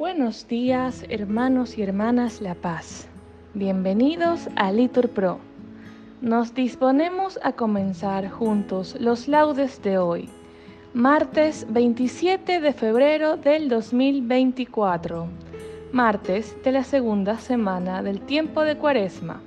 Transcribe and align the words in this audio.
Buenos 0.00 0.48
días, 0.48 1.04
hermanos 1.10 1.76
y 1.76 1.82
hermanas 1.82 2.40
La 2.40 2.54
Paz. 2.54 3.06
Bienvenidos 3.52 4.48
a 4.56 4.72
Litur 4.72 5.10
Pro. 5.10 5.40
Nos 6.22 6.54
disponemos 6.54 7.38
a 7.42 7.52
comenzar 7.52 8.30
juntos 8.30 8.96
los 8.98 9.28
laudes 9.28 9.82
de 9.82 9.98
hoy, 9.98 10.30
martes 10.94 11.66
27 11.68 12.62
de 12.62 12.72
febrero 12.72 13.36
del 13.36 13.68
2024, 13.68 15.26
martes 15.92 16.56
de 16.64 16.72
la 16.72 16.82
segunda 16.82 17.36
semana 17.36 18.02
del 18.02 18.22
tiempo 18.22 18.62
de 18.62 18.78
Cuaresma, 18.78 19.42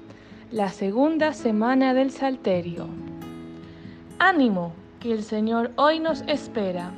la 0.51 0.69
segunda 0.69 1.33
semana 1.33 1.95
del 1.95 2.11
Salterio. 2.11 2.85
Ánimo, 4.19 4.71
que 4.99 5.13
el 5.13 5.23
Señor 5.23 5.71
hoy 5.77 5.99
nos 5.99 6.21
espera. 6.27 6.91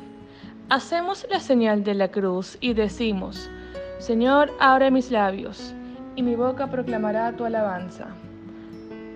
Hacemos 0.68 1.28
la 1.30 1.40
señal 1.40 1.84
de 1.84 1.94
la 1.94 2.08
cruz 2.08 2.58
y 2.60 2.74
decimos, 2.74 3.52
Señor, 4.00 4.52
abre 4.60 4.90
mis 4.90 5.12
labios, 5.12 5.76
y 6.16 6.24
mi 6.24 6.36
boca 6.36 6.72
proclamará 6.72 7.32
tu 7.34 7.46
alabanza. 7.46 8.08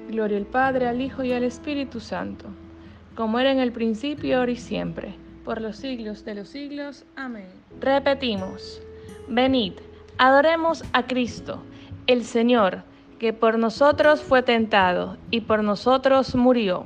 Gloria 0.09 0.37
al 0.37 0.45
Padre, 0.45 0.87
al 0.87 1.01
Hijo 1.01 1.23
y 1.23 1.33
al 1.33 1.43
Espíritu 1.43 1.99
Santo, 1.99 2.45
como 3.15 3.39
era 3.39 3.51
en 3.51 3.57
el 3.57 3.71
principio, 3.71 4.37
ahora 4.37 4.51
y 4.51 4.57
siempre, 4.57 5.15
por 5.43 5.59
los 5.59 5.77
siglos 5.77 6.23
de 6.23 6.35
los 6.35 6.49
siglos. 6.49 7.03
Amén. 7.15 7.47
Repetimos, 7.81 8.79
venid, 9.27 9.73
adoremos 10.19 10.83
a 10.93 11.07
Cristo, 11.07 11.63
el 12.05 12.25
Señor, 12.25 12.83
que 13.17 13.33
por 13.33 13.57
nosotros 13.57 14.21
fue 14.21 14.43
tentado 14.43 15.17
y 15.31 15.41
por 15.41 15.63
nosotros 15.63 16.35
murió. 16.35 16.85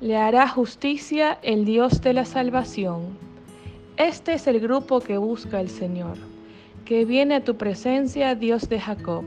le 0.00 0.16
hará 0.16 0.46
justicia 0.46 1.38
el 1.42 1.64
Dios 1.64 2.00
de 2.02 2.12
la 2.12 2.24
salvación. 2.24 3.18
Este 3.96 4.34
es 4.34 4.46
el 4.46 4.60
grupo 4.60 5.00
que 5.00 5.18
busca 5.18 5.60
el 5.60 5.68
Señor, 5.68 6.16
que 6.84 7.04
viene 7.04 7.34
a 7.34 7.44
tu 7.44 7.56
presencia, 7.56 8.36
Dios 8.36 8.68
de 8.68 8.78
Jacob. 8.78 9.24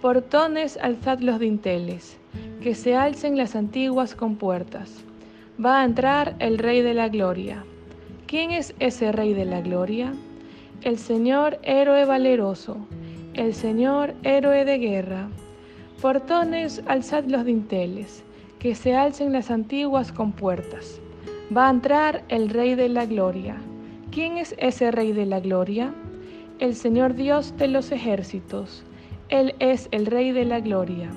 Portones, 0.00 0.76
alzad 0.76 1.18
los 1.18 1.40
dinteles, 1.40 2.16
que 2.62 2.76
se 2.76 2.94
alcen 2.94 3.36
las 3.36 3.56
antiguas 3.56 4.14
compuertas. 4.14 5.04
Va 5.62 5.80
a 5.80 5.84
entrar 5.84 6.36
el 6.38 6.58
Rey 6.58 6.80
de 6.82 6.94
la 6.94 7.08
Gloria. 7.08 7.64
¿Quién 8.28 8.52
es 8.52 8.76
ese 8.78 9.10
Rey 9.10 9.34
de 9.34 9.46
la 9.46 9.62
Gloria? 9.62 10.12
El 10.82 10.96
Señor 10.96 11.58
héroe 11.64 12.04
valeroso, 12.04 12.76
el 13.34 13.52
Señor 13.52 14.14
héroe 14.22 14.64
de 14.64 14.78
guerra. 14.78 15.28
Portones, 16.00 16.82
alzad 16.86 17.24
los 17.24 17.44
dinteles 17.44 18.22
que 18.62 18.76
se 18.76 18.94
alcen 18.94 19.32
las 19.32 19.50
antiguas 19.50 20.12
compuertas. 20.12 21.00
Va 21.54 21.66
a 21.66 21.70
entrar 21.72 22.22
el 22.28 22.48
Rey 22.48 22.76
de 22.76 22.88
la 22.88 23.06
Gloria. 23.06 23.56
¿Quién 24.12 24.38
es 24.38 24.54
ese 24.56 24.92
Rey 24.92 25.10
de 25.10 25.26
la 25.26 25.40
Gloria? 25.40 25.92
El 26.60 26.76
Señor 26.76 27.14
Dios 27.14 27.56
de 27.56 27.66
los 27.66 27.90
ejércitos. 27.90 28.84
Él 29.30 29.56
es 29.58 29.88
el 29.90 30.06
Rey 30.06 30.30
de 30.30 30.44
la 30.44 30.60
Gloria. 30.60 31.10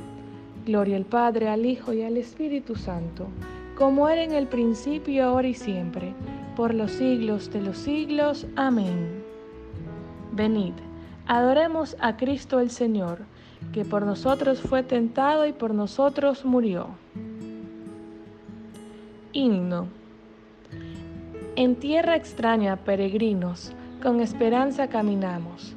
Gloria 0.65 0.97
al 0.97 1.05
Padre, 1.05 1.47
al 1.47 1.67
Hijo 1.67 1.93
y 1.93 2.01
al 2.01 2.17
Espíritu 2.17 2.73
Santo, 2.73 3.27
como 3.77 4.09
era 4.09 4.23
en 4.23 4.31
el 4.31 4.47
principio, 4.47 5.25
ahora 5.25 5.47
y 5.47 5.53
siempre, 5.53 6.15
por 6.55 6.73
los 6.73 6.93
siglos 6.93 7.51
de 7.51 7.61
los 7.61 7.77
siglos. 7.77 8.47
Amén. 8.55 9.23
Venid, 10.31 10.73
adoremos 11.27 11.95
a 11.99 12.17
Cristo 12.17 12.59
el 12.59 12.71
Señor, 12.71 13.19
que 13.71 13.85
por 13.85 14.03
nosotros 14.03 14.61
fue 14.61 14.81
tentado 14.81 15.45
y 15.45 15.53
por 15.53 15.75
nosotros 15.75 16.43
murió. 16.43 17.04
Himno. 19.35 19.87
En 21.57 21.75
tierra 21.75 22.15
extraña, 22.15 22.77
peregrinos, 22.77 23.73
con 24.01 24.21
esperanza 24.21 24.87
caminamos, 24.87 25.75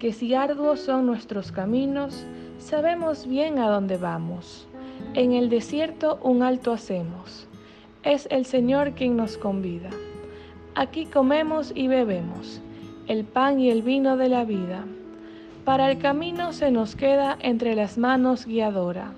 que 0.00 0.12
si 0.12 0.34
arduos 0.34 0.80
son 0.80 1.06
nuestros 1.06 1.52
caminos, 1.52 2.26
sabemos 2.58 3.28
bien 3.28 3.60
a 3.60 3.68
dónde 3.68 3.98
vamos. 3.98 4.66
En 5.14 5.32
el 5.32 5.48
desierto 5.48 6.18
un 6.24 6.42
alto 6.42 6.72
hacemos, 6.72 7.46
es 8.02 8.26
el 8.32 8.44
Señor 8.46 8.94
quien 8.94 9.16
nos 9.16 9.38
convida. 9.38 9.90
Aquí 10.74 11.06
comemos 11.06 11.70
y 11.76 11.86
bebemos, 11.86 12.60
el 13.06 13.22
pan 13.22 13.60
y 13.60 13.70
el 13.70 13.82
vino 13.82 14.16
de 14.16 14.28
la 14.28 14.44
vida. 14.44 14.84
Para 15.64 15.88
el 15.88 15.98
camino 15.98 16.52
se 16.52 16.72
nos 16.72 16.96
queda 16.96 17.38
entre 17.38 17.76
las 17.76 17.96
manos 17.96 18.44
guiadora, 18.44 19.12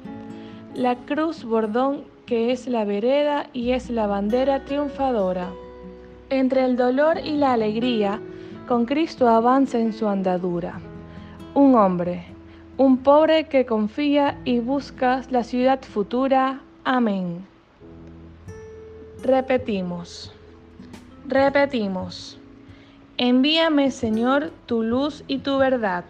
la 0.75 0.97
cruz 0.97 1.45
bordón 1.45 2.05
que 2.31 2.53
es 2.53 2.69
la 2.69 2.85
vereda 2.85 3.51
y 3.53 3.73
es 3.73 3.91
la 3.91 4.07
bandera 4.07 4.65
triunfadora. 4.65 5.51
Entre 6.29 6.65
el 6.65 6.77
dolor 6.77 7.19
y 7.19 7.33
la 7.33 7.55
alegría, 7.55 8.21
con 8.69 8.87
Cristo 8.87 9.29
avanza 9.29 9.81
en 9.81 9.93
su 9.93 10.07
andadura. 10.07 10.79
Un 11.55 11.75
hombre, 11.75 12.27
un 12.77 12.99
pobre 12.99 13.49
que 13.49 13.67
confía 13.67 14.41
y 14.45 14.61
busca 14.61 15.23
la 15.31 15.43
ciudad 15.43 15.83
futura. 15.83 16.61
Amén. 16.85 17.45
Repetimos, 19.25 20.33
repetimos. 21.27 22.39
Envíame, 23.17 23.91
Señor, 23.91 24.53
tu 24.67 24.85
luz 24.85 25.25
y 25.27 25.39
tu 25.39 25.59
verdad. 25.59 26.05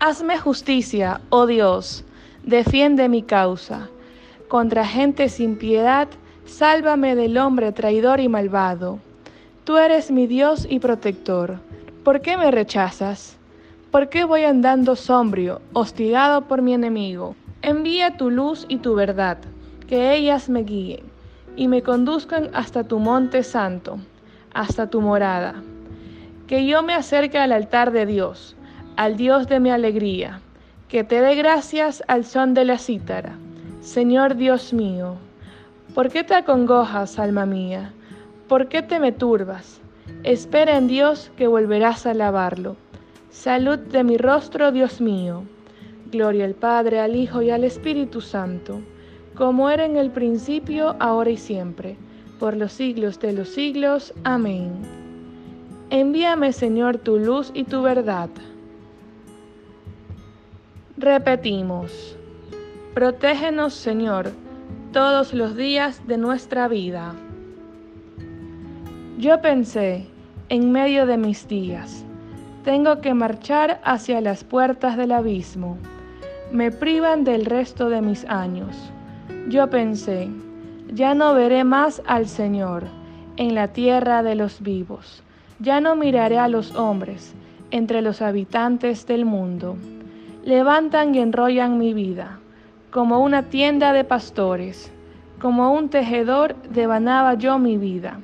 Hazme 0.00 0.38
justicia, 0.38 1.20
oh 1.28 1.44
Dios, 1.44 2.06
defiende 2.42 3.10
mi 3.10 3.22
causa 3.22 3.90
contra 4.48 4.86
gente 4.86 5.28
sin 5.28 5.56
piedad, 5.56 6.08
sálvame 6.46 7.14
del 7.14 7.36
hombre 7.36 7.70
traidor 7.72 8.18
y 8.18 8.28
malvado. 8.28 8.98
Tú 9.64 9.76
eres 9.76 10.10
mi 10.10 10.26
Dios 10.26 10.66
y 10.68 10.78
protector. 10.78 11.58
¿Por 12.02 12.22
qué 12.22 12.38
me 12.38 12.50
rechazas? 12.50 13.36
¿Por 13.90 14.08
qué 14.08 14.24
voy 14.24 14.44
andando 14.44 14.96
sombrio, 14.96 15.60
hostigado 15.74 16.42
por 16.48 16.62
mi 16.62 16.72
enemigo? 16.72 17.36
Envía 17.60 18.16
tu 18.16 18.30
luz 18.30 18.64
y 18.68 18.78
tu 18.78 18.94
verdad, 18.94 19.38
que 19.86 20.14
ellas 20.14 20.48
me 20.48 20.62
guíen 20.62 21.04
y 21.56 21.68
me 21.68 21.82
conduzcan 21.82 22.48
hasta 22.54 22.84
tu 22.84 22.98
monte 22.98 23.42
santo, 23.42 23.98
hasta 24.54 24.88
tu 24.88 25.02
morada. 25.02 25.56
Que 26.46 26.66
yo 26.66 26.82
me 26.82 26.94
acerque 26.94 27.38
al 27.38 27.52
altar 27.52 27.92
de 27.92 28.06
Dios, 28.06 28.56
al 28.96 29.18
Dios 29.18 29.48
de 29.48 29.60
mi 29.60 29.70
alegría, 29.70 30.40
que 30.88 31.04
te 31.04 31.20
dé 31.20 31.34
gracias 31.34 32.02
al 32.08 32.24
son 32.24 32.54
de 32.54 32.64
la 32.64 32.78
cítara 32.78 33.36
Señor 33.88 34.36
Dios 34.36 34.74
mío, 34.74 35.14
¿por 35.94 36.10
qué 36.10 36.22
te 36.22 36.34
acongojas, 36.34 37.18
alma 37.18 37.46
mía? 37.46 37.94
¿Por 38.46 38.68
qué 38.68 38.82
te 38.82 39.00
me 39.00 39.12
turbas? 39.12 39.80
Espera 40.24 40.76
en 40.76 40.88
Dios 40.88 41.32
que 41.38 41.46
volverás 41.46 42.04
a 42.04 42.10
alabarlo. 42.10 42.76
Salud 43.30 43.78
de 43.78 44.04
mi 44.04 44.18
rostro, 44.18 44.72
Dios 44.72 45.00
mío. 45.00 45.44
Gloria 46.12 46.44
al 46.44 46.52
Padre, 46.52 47.00
al 47.00 47.16
Hijo 47.16 47.40
y 47.40 47.48
al 47.48 47.64
Espíritu 47.64 48.20
Santo, 48.20 48.82
como 49.34 49.70
era 49.70 49.86
en 49.86 49.96
el 49.96 50.10
principio, 50.10 50.94
ahora 51.00 51.30
y 51.30 51.38
siempre, 51.38 51.96
por 52.38 52.58
los 52.58 52.72
siglos 52.72 53.18
de 53.20 53.32
los 53.32 53.48
siglos. 53.48 54.12
Amén. 54.22 54.72
Envíame, 55.88 56.52
Señor, 56.52 56.98
tu 56.98 57.18
luz 57.18 57.50
y 57.54 57.64
tu 57.64 57.80
verdad. 57.80 58.28
Repetimos. 60.98 62.17
Protégenos, 62.94 63.74
Señor, 63.74 64.32
todos 64.92 65.32
los 65.32 65.54
días 65.54 66.04
de 66.08 66.16
nuestra 66.16 66.66
vida. 66.66 67.14
Yo 69.18 69.40
pensé, 69.40 70.06
en 70.48 70.72
medio 70.72 71.06
de 71.06 71.16
mis 71.18 71.46
días, 71.46 72.04
tengo 72.64 73.00
que 73.00 73.14
marchar 73.14 73.80
hacia 73.84 74.20
las 74.20 74.42
puertas 74.42 74.96
del 74.96 75.12
abismo. 75.12 75.76
Me 76.50 76.72
privan 76.72 77.22
del 77.22 77.44
resto 77.44 77.88
de 77.88 78.00
mis 78.00 78.24
años. 78.24 78.74
Yo 79.48 79.68
pensé, 79.70 80.28
ya 80.92 81.14
no 81.14 81.34
veré 81.34 81.62
más 81.64 82.02
al 82.06 82.26
Señor 82.26 82.84
en 83.36 83.54
la 83.54 83.68
tierra 83.68 84.22
de 84.24 84.34
los 84.34 84.60
vivos. 84.60 85.22
Ya 85.60 85.80
no 85.80 85.94
miraré 85.94 86.38
a 86.38 86.48
los 86.48 86.74
hombres 86.74 87.34
entre 87.70 88.02
los 88.02 88.22
habitantes 88.22 89.06
del 89.06 89.24
mundo. 89.24 89.76
Levantan 90.42 91.14
y 91.14 91.18
enrollan 91.18 91.78
mi 91.78 91.92
vida 91.92 92.37
como 92.90 93.20
una 93.20 93.44
tienda 93.44 93.92
de 93.92 94.04
pastores, 94.04 94.90
como 95.40 95.72
un 95.72 95.88
tejedor 95.88 96.56
devanaba 96.70 97.34
yo 97.34 97.58
mi 97.58 97.76
vida, 97.76 98.18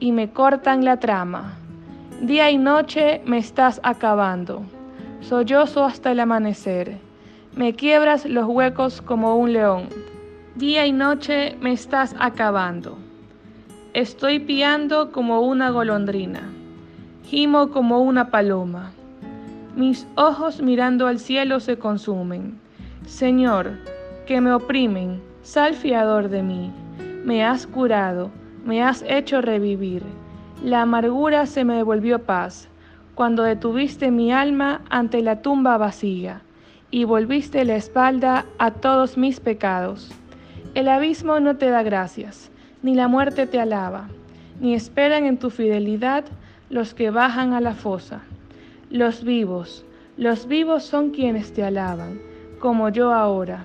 y 0.00 0.12
me 0.12 0.30
cortan 0.30 0.84
la 0.84 0.98
trama. 0.98 1.54
Día 2.20 2.50
y 2.50 2.58
noche 2.58 3.20
me 3.26 3.38
estás 3.38 3.80
acabando, 3.84 4.62
sollozo 5.20 5.84
hasta 5.84 6.12
el 6.12 6.20
amanecer, 6.20 6.98
me 7.54 7.74
quiebras 7.74 8.24
los 8.24 8.46
huecos 8.46 9.02
como 9.02 9.36
un 9.36 9.52
león. 9.52 9.88
Día 10.54 10.86
y 10.86 10.92
noche 10.92 11.56
me 11.60 11.72
estás 11.72 12.14
acabando. 12.20 12.96
Estoy 13.94 14.38
piando 14.38 15.10
como 15.10 15.40
una 15.40 15.70
golondrina, 15.70 16.42
gimo 17.24 17.70
como 17.70 18.00
una 18.00 18.30
paloma. 18.30 18.92
Mis 19.74 20.06
ojos 20.14 20.62
mirando 20.62 21.06
al 21.06 21.18
cielo 21.18 21.58
se 21.58 21.78
consumen. 21.78 22.60
Señor, 23.06 23.72
que 24.28 24.42
me 24.42 24.52
oprimen, 24.52 25.22
sal 25.40 25.72
fiador 25.72 26.28
de 26.28 26.42
mí. 26.42 26.70
Me 27.24 27.42
has 27.42 27.66
curado, 27.66 28.30
me 28.62 28.82
has 28.82 29.02
hecho 29.08 29.40
revivir. 29.40 30.02
La 30.62 30.82
amargura 30.82 31.46
se 31.46 31.64
me 31.64 31.76
devolvió 31.76 32.18
paz, 32.18 32.68
cuando 33.14 33.42
detuviste 33.42 34.10
mi 34.10 34.30
alma 34.30 34.82
ante 34.90 35.22
la 35.22 35.40
tumba 35.40 35.78
vacía, 35.78 36.42
y 36.90 37.04
volviste 37.04 37.64
la 37.64 37.76
espalda 37.76 38.44
a 38.58 38.70
todos 38.70 39.16
mis 39.16 39.40
pecados. 39.40 40.10
El 40.74 40.88
abismo 40.88 41.40
no 41.40 41.56
te 41.56 41.70
da 41.70 41.82
gracias, 41.82 42.50
ni 42.82 42.94
la 42.94 43.08
muerte 43.08 43.46
te 43.46 43.58
alaba, 43.58 44.08
ni 44.60 44.74
esperan 44.74 45.24
en 45.24 45.38
tu 45.38 45.48
fidelidad 45.48 46.26
los 46.68 46.92
que 46.92 47.08
bajan 47.08 47.54
a 47.54 47.62
la 47.62 47.72
fosa. 47.72 48.20
Los 48.90 49.24
vivos, 49.24 49.86
los 50.18 50.46
vivos 50.46 50.82
son 50.82 51.12
quienes 51.12 51.54
te 51.54 51.64
alaban, 51.64 52.20
como 52.58 52.90
yo 52.90 53.14
ahora. 53.14 53.64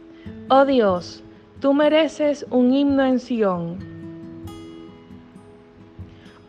oh 0.53 0.65
Dios, 0.65 1.23
tú 1.61 1.73
mereces 1.73 2.45
un 2.49 2.73
himno 2.73 3.05
en 3.05 3.19
Sión. 3.19 3.77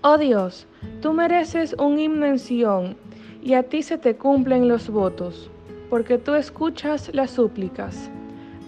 Oh 0.01 0.19
Dios, 0.19 0.67
tú 1.01 1.13
mereces 1.13 1.77
un 1.79 2.01
himno 2.01 2.27
en 2.27 2.41
Sión, 2.41 2.97
y 3.45 3.55
a 3.55 3.63
ti 3.63 3.85
se 3.85 3.99
te 3.99 4.17
cumplen 4.17 4.67
los 4.67 4.91
votos, 4.91 5.49
porque 5.89 6.19
tú 6.19 6.35
escuchas 6.35 7.15
las 7.15 7.31
súplicas. 7.31 8.11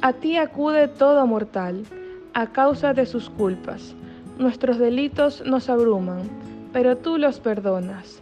A 0.03 0.13
ti 0.13 0.37
acude 0.37 0.87
todo 0.87 1.27
mortal, 1.27 1.85
a 2.33 2.53
causa 2.53 2.95
de 2.95 3.05
sus 3.05 3.29
culpas. 3.29 3.97
Nuestros 4.39 4.79
delitos 4.79 5.43
nos 5.45 5.69
abruman, 5.69 6.31
pero 6.73 6.97
tú 6.97 7.19
los 7.19 7.41
perdonas. 7.41 8.21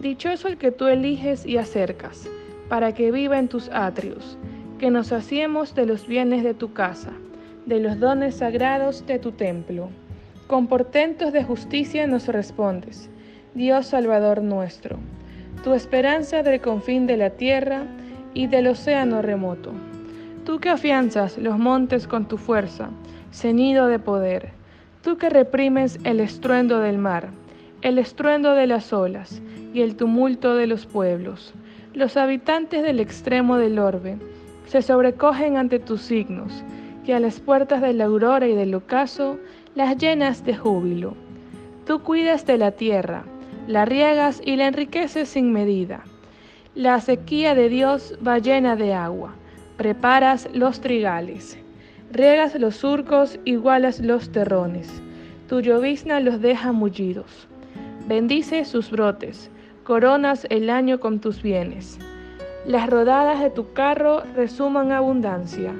Dichoso 0.00 0.48
el 0.48 0.58
que 0.58 0.70
tú 0.70 0.86
eliges 0.86 1.46
y 1.46 1.56
acercas, 1.56 2.28
para 2.68 2.92
que 2.92 3.10
viva 3.10 3.38
en 3.38 3.48
tus 3.48 3.70
atrios 3.70 4.36
que 4.82 4.90
nos 4.90 5.12
hacemos 5.12 5.76
de 5.76 5.86
los 5.86 6.08
bienes 6.08 6.42
de 6.42 6.54
tu 6.54 6.72
casa, 6.72 7.12
de 7.66 7.78
los 7.78 8.00
dones 8.00 8.34
sagrados 8.34 9.06
de 9.06 9.20
tu 9.20 9.30
templo. 9.30 9.90
Con 10.48 10.66
portentos 10.66 11.32
de 11.32 11.44
justicia 11.44 12.08
nos 12.08 12.26
respondes, 12.26 13.08
Dios 13.54 13.86
Salvador 13.86 14.42
nuestro, 14.42 14.98
tu 15.62 15.72
esperanza 15.74 16.42
del 16.42 16.60
confín 16.60 17.06
de 17.06 17.16
la 17.16 17.30
tierra 17.30 17.84
y 18.34 18.48
del 18.48 18.66
océano 18.66 19.22
remoto. 19.22 19.70
Tú 20.44 20.58
que 20.58 20.70
afianzas 20.70 21.38
los 21.38 21.60
montes 21.60 22.08
con 22.08 22.26
tu 22.26 22.36
fuerza, 22.36 22.90
ceñido 23.32 23.86
de 23.86 24.00
poder, 24.00 24.50
tú 25.00 25.16
que 25.16 25.30
reprimes 25.30 26.00
el 26.02 26.18
estruendo 26.18 26.80
del 26.80 26.98
mar, 26.98 27.28
el 27.82 28.00
estruendo 28.00 28.54
de 28.54 28.66
las 28.66 28.92
olas 28.92 29.42
y 29.72 29.82
el 29.82 29.94
tumulto 29.94 30.56
de 30.56 30.66
los 30.66 30.86
pueblos, 30.86 31.54
los 31.94 32.16
habitantes 32.16 32.82
del 32.82 32.98
extremo 32.98 33.58
del 33.58 33.78
orbe, 33.78 34.18
se 34.72 34.80
sobrecogen 34.80 35.58
ante 35.58 35.78
tus 35.78 36.00
signos, 36.00 36.64
que 37.04 37.12
a 37.12 37.20
las 37.20 37.40
puertas 37.40 37.82
de 37.82 37.92
la 37.92 38.04
aurora 38.04 38.48
y 38.48 38.54
del 38.54 38.74
ocaso 38.74 39.38
las 39.74 39.98
llenas 39.98 40.46
de 40.46 40.56
júbilo. 40.56 41.14
Tú 41.86 42.00
cuidas 42.00 42.46
de 42.46 42.56
la 42.56 42.70
tierra, 42.70 43.24
la 43.66 43.84
riegas 43.84 44.40
y 44.42 44.56
la 44.56 44.68
enriqueces 44.68 45.28
sin 45.28 45.52
medida. 45.52 46.04
La 46.74 46.98
sequía 47.00 47.54
de 47.54 47.68
Dios 47.68 48.18
va 48.26 48.38
llena 48.38 48.74
de 48.74 48.94
agua, 48.94 49.34
preparas 49.76 50.48
los 50.54 50.80
trigales, 50.80 51.58
riegas 52.10 52.58
los 52.58 52.76
surcos, 52.76 53.38
igualas 53.44 54.00
los 54.00 54.32
terrones, 54.32 55.02
tu 55.50 55.60
llovizna 55.60 56.18
los 56.20 56.40
deja 56.40 56.72
mullidos. 56.72 57.46
Bendice 58.08 58.64
sus 58.64 58.90
brotes, 58.90 59.50
coronas 59.84 60.46
el 60.48 60.70
año 60.70 60.98
con 60.98 61.20
tus 61.20 61.42
bienes. 61.42 61.98
Las 62.66 62.88
rodadas 62.88 63.40
de 63.40 63.50
tu 63.50 63.72
carro 63.72 64.22
resuman 64.36 64.92
abundancia, 64.92 65.74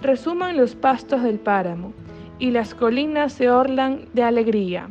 resuman 0.00 0.56
los 0.56 0.74
pastos 0.74 1.22
del 1.22 1.38
páramo, 1.38 1.92
y 2.38 2.52
las 2.52 2.74
colinas 2.74 3.34
se 3.34 3.50
orlan 3.50 4.08
de 4.14 4.22
alegría. 4.22 4.88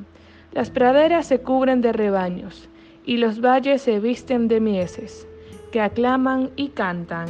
Las 0.51 0.69
praderas 0.69 1.25
se 1.25 1.39
cubren 1.41 1.81
de 1.81 1.93
rebaños, 1.93 2.69
y 3.05 3.17
los 3.17 3.41
valles 3.41 3.81
se 3.81 3.99
visten 3.99 4.47
de 4.47 4.59
mieses, 4.59 5.27
que 5.71 5.81
aclaman 5.81 6.51
y 6.55 6.69
cantan. 6.69 7.27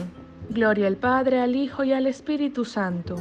Gloria 0.49 0.87
al 0.87 0.97
Padre, 0.97 1.39
al 1.39 1.55
Hijo 1.55 1.85
y 1.85 1.93
al 1.93 2.05
Espíritu 2.05 2.65
Santo, 2.65 3.15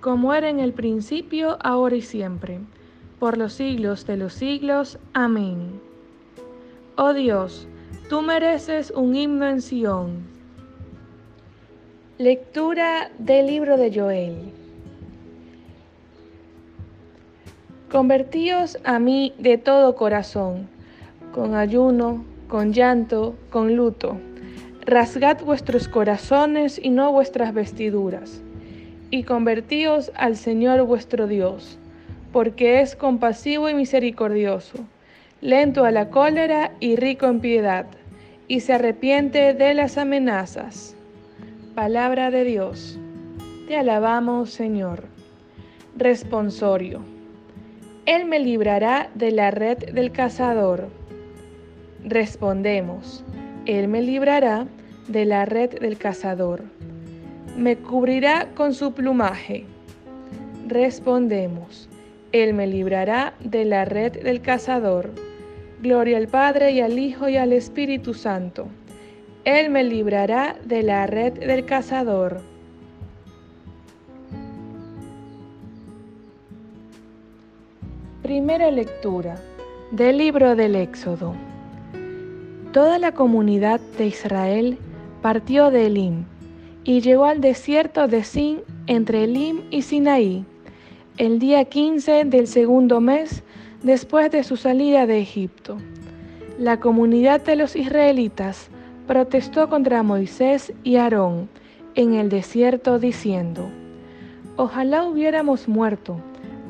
como 0.00 0.32
era 0.32 0.48
en 0.48 0.60
el 0.60 0.72
principio, 0.72 1.58
ahora 1.60 1.96
y 1.96 2.02
siempre, 2.02 2.60
por 3.18 3.36
los 3.36 3.54
siglos 3.54 4.06
de 4.06 4.16
los 4.16 4.32
siglos. 4.32 4.98
Amén. 5.12 5.80
Oh 6.96 7.12
Dios, 7.12 7.66
Tú 8.08 8.20
mereces 8.20 8.90
un 8.90 9.16
himno 9.16 9.48
en 9.48 9.62
Sión. 9.62 10.24
Lectura 12.18 13.10
del 13.18 13.46
libro 13.46 13.78
de 13.78 13.98
Joel. 13.98 14.52
Convertíos 17.90 18.76
a 18.84 18.98
mí 18.98 19.32
de 19.38 19.56
todo 19.56 19.96
corazón, 19.96 20.68
con 21.32 21.54
ayuno, 21.54 22.26
con 22.46 22.74
llanto, 22.74 23.36
con 23.48 23.74
luto. 23.74 24.18
Rasgad 24.82 25.42
vuestros 25.42 25.88
corazones 25.88 26.78
y 26.82 26.90
no 26.90 27.10
vuestras 27.10 27.54
vestiduras, 27.54 28.42
y 29.10 29.22
convertíos 29.22 30.12
al 30.14 30.36
Señor 30.36 30.82
vuestro 30.82 31.26
Dios, 31.26 31.78
porque 32.34 32.82
es 32.82 32.96
compasivo 32.96 33.70
y 33.70 33.74
misericordioso 33.74 34.84
lento 35.44 35.84
a 35.84 35.90
la 35.90 36.08
cólera 36.08 36.72
y 36.80 36.96
rico 36.96 37.26
en 37.26 37.40
piedad, 37.40 37.84
y 38.48 38.60
se 38.60 38.72
arrepiente 38.72 39.52
de 39.52 39.74
las 39.74 39.98
amenazas. 39.98 40.96
Palabra 41.74 42.30
de 42.30 42.44
Dios. 42.44 42.98
Te 43.68 43.76
alabamos, 43.76 44.48
Señor. 44.48 45.04
Responsorio. 45.98 47.02
Él 48.06 48.24
me 48.24 48.38
librará 48.38 49.10
de 49.14 49.32
la 49.32 49.50
red 49.50 49.76
del 49.92 50.12
cazador. 50.12 50.88
Respondemos. 52.02 53.22
Él 53.66 53.88
me 53.88 54.00
librará 54.00 54.66
de 55.08 55.26
la 55.26 55.44
red 55.44 55.78
del 55.78 55.98
cazador. 55.98 56.62
Me 57.54 57.76
cubrirá 57.76 58.48
con 58.54 58.72
su 58.72 58.94
plumaje. 58.94 59.66
Respondemos. 60.66 61.90
Él 62.32 62.54
me 62.54 62.66
librará 62.66 63.34
de 63.40 63.66
la 63.66 63.84
red 63.84 64.22
del 64.22 64.40
cazador 64.40 65.10
Gloria 65.84 66.16
al 66.16 66.28
Padre 66.28 66.72
y 66.72 66.80
al 66.80 66.98
Hijo 66.98 67.28
y 67.28 67.36
al 67.36 67.52
Espíritu 67.52 68.14
Santo. 68.14 68.68
Él 69.44 69.68
me 69.68 69.84
librará 69.84 70.56
de 70.64 70.82
la 70.82 71.06
red 71.06 71.34
del 71.34 71.66
cazador. 71.66 72.40
Primera 78.22 78.70
lectura 78.70 79.36
del 79.90 80.16
libro 80.16 80.56
del 80.56 80.74
Éxodo. 80.74 81.34
Toda 82.72 82.98
la 82.98 83.12
comunidad 83.12 83.78
de 83.98 84.06
Israel 84.06 84.78
partió 85.20 85.70
de 85.70 85.88
Elim 85.88 86.24
y 86.84 87.02
llegó 87.02 87.26
al 87.26 87.42
desierto 87.42 88.08
de 88.08 88.24
Sin 88.24 88.62
entre 88.86 89.24
Elim 89.24 89.60
y 89.70 89.82
Sinaí, 89.82 90.46
el 91.18 91.38
día 91.38 91.66
15 91.66 92.24
del 92.24 92.46
segundo 92.46 93.02
mes 93.02 93.42
después 93.84 94.30
de 94.30 94.42
su 94.42 94.56
salida 94.56 95.06
de 95.06 95.20
Egipto. 95.20 95.76
La 96.58 96.80
comunidad 96.80 97.42
de 97.42 97.54
los 97.54 97.76
israelitas 97.76 98.68
protestó 99.06 99.68
contra 99.68 100.02
Moisés 100.02 100.72
y 100.82 100.96
Aarón 100.96 101.48
en 101.94 102.14
el 102.14 102.30
desierto 102.30 102.98
diciendo, 102.98 103.68
Ojalá 104.56 105.04
hubiéramos 105.04 105.68
muerto 105.68 106.16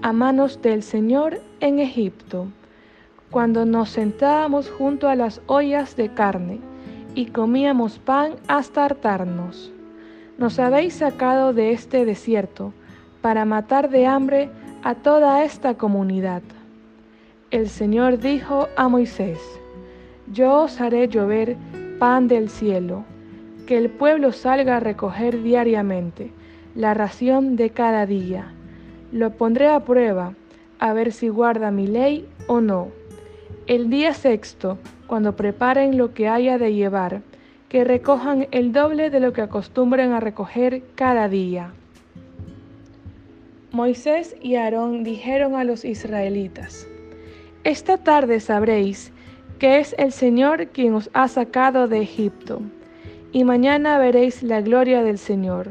a 0.02 0.12
manos 0.12 0.60
del 0.60 0.82
Señor 0.82 1.40
en 1.60 1.78
Egipto, 1.78 2.48
cuando 3.30 3.64
nos 3.64 3.90
sentábamos 3.90 4.68
junto 4.70 5.08
a 5.08 5.14
las 5.14 5.40
ollas 5.46 5.96
de 5.96 6.12
carne 6.12 6.58
y 7.14 7.26
comíamos 7.26 7.98
pan 7.98 8.34
hasta 8.48 8.84
hartarnos. 8.84 9.72
Nos 10.36 10.58
habéis 10.58 10.94
sacado 10.94 11.52
de 11.52 11.72
este 11.72 12.04
desierto 12.04 12.72
para 13.22 13.44
matar 13.44 13.88
de 13.88 14.06
hambre 14.06 14.50
a 14.82 14.96
toda 14.96 15.44
esta 15.44 15.74
comunidad. 15.74 16.42
El 17.54 17.68
Señor 17.68 18.18
dijo 18.18 18.66
a 18.74 18.88
Moisés, 18.88 19.38
Yo 20.26 20.62
os 20.62 20.80
haré 20.80 21.06
llover 21.06 21.56
pan 22.00 22.26
del 22.26 22.48
cielo, 22.48 23.04
que 23.68 23.78
el 23.78 23.90
pueblo 23.90 24.32
salga 24.32 24.78
a 24.78 24.80
recoger 24.80 25.40
diariamente 25.40 26.32
la 26.74 26.94
ración 26.94 27.54
de 27.54 27.70
cada 27.70 28.06
día. 28.06 28.52
Lo 29.12 29.30
pondré 29.34 29.68
a 29.68 29.84
prueba, 29.84 30.34
a 30.80 30.92
ver 30.94 31.12
si 31.12 31.28
guarda 31.28 31.70
mi 31.70 31.86
ley 31.86 32.26
o 32.48 32.60
no. 32.60 32.88
El 33.68 33.88
día 33.88 34.14
sexto, 34.14 34.76
cuando 35.06 35.36
preparen 35.36 35.96
lo 35.96 36.12
que 36.12 36.26
haya 36.26 36.58
de 36.58 36.74
llevar, 36.74 37.22
que 37.68 37.84
recojan 37.84 38.48
el 38.50 38.72
doble 38.72 39.10
de 39.10 39.20
lo 39.20 39.32
que 39.32 39.42
acostumbren 39.42 40.10
a 40.10 40.18
recoger 40.18 40.82
cada 40.96 41.28
día. 41.28 41.72
Moisés 43.70 44.34
y 44.42 44.56
Aarón 44.56 45.04
dijeron 45.04 45.54
a 45.54 45.62
los 45.62 45.84
israelitas, 45.84 46.88
Esta 47.64 47.96
tarde 47.96 48.40
sabréis 48.40 49.10
que 49.58 49.78
es 49.78 49.94
el 49.96 50.12
Señor 50.12 50.66
quien 50.66 50.92
os 50.92 51.08
ha 51.14 51.28
sacado 51.28 51.88
de 51.88 52.02
Egipto, 52.02 52.60
y 53.32 53.44
mañana 53.44 53.96
veréis 53.96 54.42
la 54.42 54.60
gloria 54.60 55.02
del 55.02 55.16
Señor. 55.16 55.70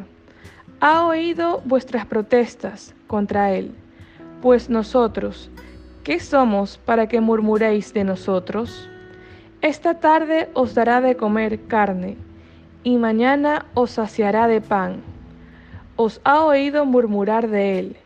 Ha 0.80 1.06
oído 1.06 1.62
vuestras 1.66 2.08
protestas 2.08 2.96
contra 3.06 3.52
Él, 3.54 3.76
pues 4.42 4.72
nosotros, 4.72 5.52
¿qué 6.04 6.20
somos 6.20 6.80
para 6.80 7.08
que 7.08 7.22
murmuréis 7.22 7.94
de 7.94 8.04
nosotros? 8.04 8.90
Esta 9.62 10.00
tarde 10.00 10.50
os 10.56 10.74
dará 10.74 11.00
de 11.00 11.16
comer 11.16 11.68
carne, 11.68 12.18
y 12.84 12.98
mañana 12.98 13.68
os 13.76 13.92
saciará 13.92 14.48
de 14.48 14.62
pan. 14.62 15.04
Os 15.96 16.22
ha 16.24 16.44
oído 16.44 16.86
murmurar 16.86 17.50
de 17.50 17.78
él. 17.78 17.98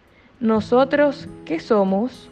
¿Nosotros 0.41 1.29
qué 1.45 1.61
somos? 1.61 2.29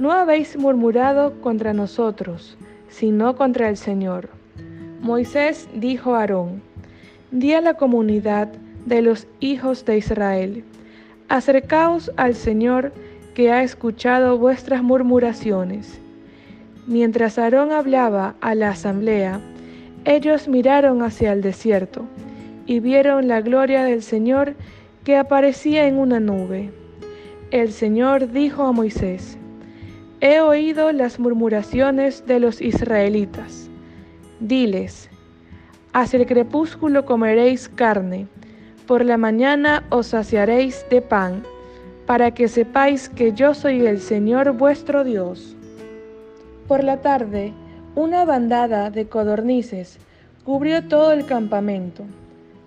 No 0.00 0.10
habéis 0.10 0.56
murmurado 0.56 1.40
contra 1.40 1.72
nosotros, 1.72 2.56
sino 2.88 3.36
contra 3.36 3.68
el 3.68 3.76
Señor. 3.76 4.30
Moisés 5.00 5.68
dijo 5.74 6.14
a 6.16 6.22
Aarón, 6.22 6.62
di 7.30 7.52
a 7.52 7.60
la 7.60 7.74
comunidad 7.74 8.48
de 8.86 9.02
los 9.02 9.28
hijos 9.40 9.84
de 9.84 9.98
Israel, 9.98 10.64
acercaos 11.28 12.10
al 12.16 12.34
Señor 12.34 12.92
que 13.34 13.52
ha 13.52 13.62
escuchado 13.62 14.38
vuestras 14.38 14.82
murmuraciones 14.82 16.00
Mientras 16.86 17.38
Aarón 17.38 17.70
hablaba 17.70 18.34
a 18.40 18.54
la 18.54 18.70
asamblea, 18.70 19.40
ellos 20.04 20.48
miraron 20.48 21.02
hacia 21.02 21.32
el 21.32 21.42
desierto 21.42 22.06
y 22.66 22.80
vieron 22.80 23.28
la 23.28 23.42
gloria 23.42 23.84
del 23.84 24.02
Señor 24.02 24.54
que 25.04 25.16
aparecía 25.16 25.86
en 25.86 25.98
una 25.98 26.18
nube. 26.20 26.70
El 27.50 27.70
Señor 27.70 28.32
dijo 28.32 28.64
a 28.64 28.72
Moisés, 28.72 29.38
He 30.22 30.38
oído 30.40 30.92
las 30.92 31.18
murmuraciones 31.18 32.26
de 32.26 32.40
los 32.40 32.60
israelitas. 32.60 33.70
Diles, 34.38 35.08
hacia 35.94 36.18
el 36.18 36.26
crepúsculo 36.26 37.06
comeréis 37.06 37.70
carne, 37.70 38.26
por 38.86 39.02
la 39.02 39.16
mañana 39.16 39.82
os 39.88 40.08
saciaréis 40.08 40.84
de 40.90 41.00
pan, 41.00 41.42
para 42.04 42.32
que 42.32 42.48
sepáis 42.48 43.08
que 43.08 43.32
yo 43.32 43.54
soy 43.54 43.86
el 43.86 43.98
Señor 43.98 44.52
vuestro 44.52 45.04
Dios. 45.04 45.56
Por 46.68 46.84
la 46.84 46.98
tarde, 47.00 47.54
una 47.94 48.26
bandada 48.26 48.90
de 48.90 49.06
codornices 49.08 49.98
cubrió 50.44 50.86
todo 50.86 51.12
el 51.12 51.24
campamento. 51.24 52.04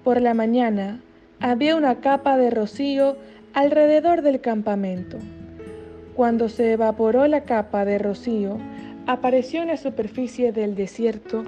Por 0.04 0.22
la 0.22 0.34
mañana, 0.34 1.02
había 1.40 1.76
una 1.76 2.02
capa 2.02 2.36
de 2.36 2.50
rocío 2.50 3.16
alrededor 3.54 4.24
del 4.24 4.42
campamento. 4.42 5.20
Cuando 6.15 6.50
se 6.50 6.74
evaporó 6.74 7.27
la 7.27 7.41
capa 7.41 7.86
de 7.86 7.98
rocío, 7.98 8.58
apareció 9.08 9.62
en 9.62 9.70
la 9.70 9.77
superficie 9.77 10.51
del 10.51 10.75
desierto 10.75 11.43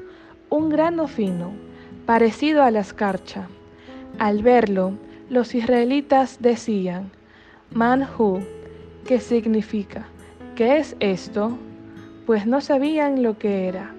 un 0.50 0.70
grano 0.70 1.08
fino, 1.08 1.52
parecido 2.06 2.64
a 2.64 2.72
la 2.72 2.80
escarcha. 2.80 3.48
Al 4.20 4.42
verlo, 4.42 4.94
los 5.30 5.56
israelitas 5.56 6.38
decían, 6.42 7.12
Manhu, 7.72 8.40
¿qué 9.08 9.20
significa? 9.20 10.08
¿Qué 10.56 10.78
es 10.78 10.96
esto? 11.00 11.58
pues 12.26 12.48
no 12.48 12.62
sabían 12.62 13.24
lo 13.24 13.38
que 13.38 13.68
era. 13.68 13.94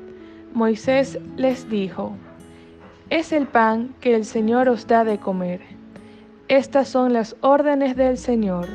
Moisés 0.52 1.18
les 1.36 1.68
dijo, 1.68 2.12
es 3.10 3.32
el 3.32 3.46
pan 3.46 3.94
que 4.00 4.14
el 4.14 4.24
Señor 4.24 4.68
os 4.68 4.86
da 4.86 5.04
de 5.04 5.18
comer. 5.18 5.60
Estas 6.48 6.88
son 6.88 7.12
las 7.12 7.36
órdenes 7.40 7.96
del 7.96 8.18
Señor, 8.18 8.66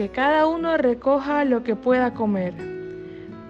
que 0.00 0.08
cada 0.08 0.46
uno 0.46 0.78
recoja 0.78 1.44
lo 1.44 1.62
que 1.62 1.76
pueda 1.76 2.14
comer, 2.14 2.54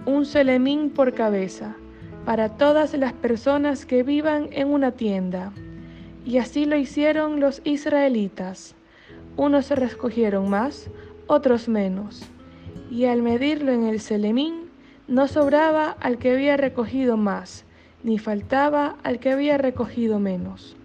un 0.05 0.25
selemín 0.25 0.89
por 0.89 1.13
cabeza, 1.13 1.77
para 2.25 2.57
todas 2.57 2.93
las 2.93 3.13
personas 3.13 3.85
que 3.85 4.03
vivan 4.03 4.49
en 4.51 4.67
una 4.67 4.91
tienda. 4.91 5.53
Y 6.25 6.39
así 6.39 6.65
lo 6.65 6.75
hicieron 6.75 7.39
los 7.39 7.61
israelitas. 7.63 8.75
Unos 9.37 9.69
recogieron 9.69 10.49
más, 10.49 10.89
otros 11.27 11.69
menos. 11.69 12.29
Y 12.89 13.05
al 13.05 13.21
medirlo 13.21 13.71
en 13.71 13.85
el 13.85 14.01
selemín, 14.01 14.69
no 15.07 15.29
sobraba 15.29 15.95
al 16.01 16.17
que 16.17 16.33
había 16.33 16.57
recogido 16.57 17.15
más, 17.15 17.63
ni 18.03 18.19
faltaba 18.19 18.97
al 19.03 19.19
que 19.19 19.31
había 19.31 19.57
recogido 19.57 20.19
menos. 20.19 20.75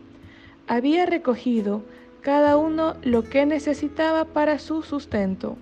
Había 0.69 1.07
recogido 1.07 1.83
cada 2.27 2.57
uno 2.57 2.97
lo 3.05 3.23
que 3.23 3.47
necesitaba 3.47 4.25
para 4.25 4.59
su 4.59 4.83
sustento. 4.83 5.57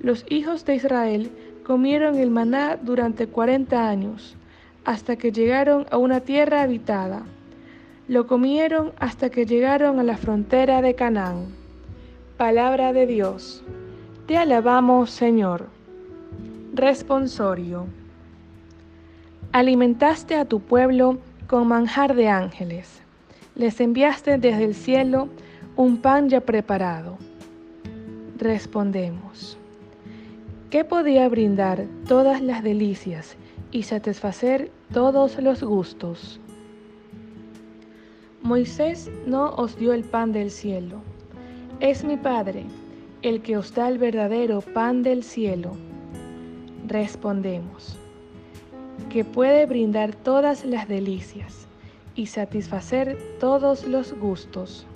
Los 0.00 0.26
hijos 0.28 0.66
de 0.66 0.74
Israel 0.74 1.32
comieron 1.64 2.16
el 2.16 2.28
maná 2.28 2.76
durante 2.76 3.26
cuarenta 3.26 3.88
años, 3.88 4.36
hasta 4.84 5.16
que 5.16 5.32
llegaron 5.32 5.86
a 5.90 5.96
una 5.96 6.20
tierra 6.20 6.60
habitada. 6.60 7.22
Lo 8.06 8.26
comieron 8.26 8.92
hasta 8.98 9.30
que 9.30 9.46
llegaron 9.46 9.98
a 9.98 10.02
la 10.02 10.18
frontera 10.18 10.82
de 10.82 10.94
Canaán. 10.94 11.46
Palabra 12.36 12.92
de 12.92 13.06
Dios. 13.06 13.64
Te 14.26 14.36
alabamos, 14.36 15.08
Señor. 15.08 15.68
Responsorio. 16.74 17.86
Alimentaste 19.52 20.34
a 20.34 20.44
tu 20.44 20.60
pueblo 20.60 21.16
con 21.46 21.66
manjar 21.66 22.14
de 22.14 22.28
ángeles. 22.28 23.00
Les 23.54 23.80
enviaste 23.80 24.36
desde 24.36 24.64
el 24.64 24.74
cielo 24.74 25.30
un 25.76 25.98
pan 25.98 26.28
ya 26.28 26.40
preparado. 26.40 27.18
Respondemos. 28.38 29.56
¿Qué 30.70 30.84
podía 30.84 31.28
brindar 31.28 31.86
todas 32.06 32.40
las 32.40 32.62
delicias 32.62 33.36
y 33.70 33.82
satisfacer 33.82 34.70
todos 34.92 35.38
los 35.40 35.62
gustos? 35.62 36.40
Moisés 38.42 39.10
no 39.26 39.54
os 39.54 39.76
dio 39.76 39.92
el 39.92 40.04
pan 40.04 40.32
del 40.32 40.50
cielo. 40.50 41.00
Es 41.80 42.04
mi 42.04 42.16
Padre, 42.16 42.64
el 43.22 43.42
que 43.42 43.56
os 43.56 43.74
da 43.74 43.88
el 43.88 43.98
verdadero 43.98 44.60
pan 44.60 45.02
del 45.02 45.22
cielo 45.22 45.72
respondemos 46.92 47.96
que 49.08 49.24
puede 49.24 49.66
brindar 49.66 50.14
todas 50.14 50.64
las 50.64 50.88
delicias 50.88 51.66
y 52.14 52.26
satisfacer 52.26 53.18
todos 53.40 53.86
los 53.86 54.12
gustos. 54.12 54.86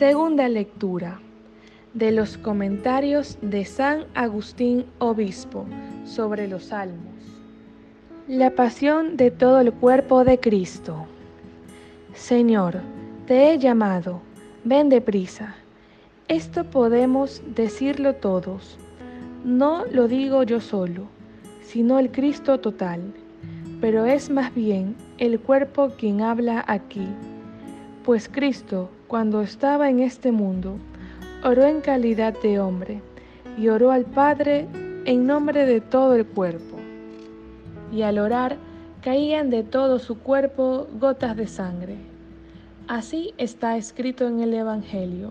Segunda 0.00 0.48
lectura 0.48 1.20
de 1.92 2.10
los 2.10 2.38
comentarios 2.38 3.36
de 3.42 3.66
San 3.66 4.06
Agustín 4.14 4.86
Obispo 4.98 5.66
sobre 6.06 6.48
los 6.48 6.64
Salmos. 6.68 7.22
La 8.26 8.54
pasión 8.54 9.18
de 9.18 9.30
todo 9.30 9.60
el 9.60 9.74
cuerpo 9.74 10.24
de 10.24 10.40
Cristo. 10.40 11.04
Señor, 12.14 12.80
te 13.26 13.52
he 13.52 13.58
llamado, 13.58 14.22
ven 14.64 14.88
deprisa. 14.88 15.54
Esto 16.28 16.64
podemos 16.64 17.42
decirlo 17.54 18.14
todos. 18.14 18.78
No 19.44 19.84
lo 19.84 20.08
digo 20.08 20.44
yo 20.44 20.62
solo, 20.62 21.08
sino 21.60 21.98
el 21.98 22.10
Cristo 22.10 22.58
total, 22.58 23.02
pero 23.82 24.06
es 24.06 24.30
más 24.30 24.54
bien 24.54 24.96
el 25.18 25.38
cuerpo 25.38 25.90
quien 25.98 26.22
habla 26.22 26.64
aquí. 26.66 27.06
Pues 28.10 28.28
Cristo, 28.28 28.90
cuando 29.06 29.40
estaba 29.40 29.88
en 29.88 30.00
este 30.00 30.32
mundo, 30.32 30.78
oró 31.44 31.64
en 31.66 31.80
calidad 31.80 32.34
de 32.42 32.58
hombre 32.58 33.00
y 33.56 33.68
oró 33.68 33.92
al 33.92 34.04
Padre 34.04 34.66
en 35.04 35.28
nombre 35.28 35.64
de 35.64 35.80
todo 35.80 36.16
el 36.16 36.26
cuerpo. 36.26 36.76
Y 37.92 38.02
al 38.02 38.18
orar, 38.18 38.56
caían 39.00 39.48
de 39.48 39.62
todo 39.62 40.00
su 40.00 40.18
cuerpo 40.18 40.88
gotas 40.98 41.36
de 41.36 41.46
sangre. 41.46 41.98
Así 42.88 43.32
está 43.38 43.76
escrito 43.76 44.26
en 44.26 44.40
el 44.40 44.54
Evangelio. 44.54 45.30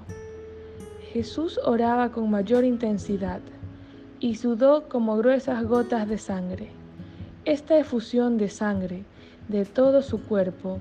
Jesús 1.11 1.59
oraba 1.65 2.13
con 2.13 2.31
mayor 2.31 2.63
intensidad 2.63 3.41
y 4.21 4.35
sudó 4.35 4.87
como 4.87 5.17
gruesas 5.17 5.65
gotas 5.65 6.07
de 6.07 6.17
sangre. 6.17 6.69
Esta 7.43 7.77
efusión 7.77 8.37
de 8.37 8.47
sangre 8.47 9.03
de 9.49 9.65
todo 9.65 10.01
su 10.01 10.23
cuerpo 10.23 10.79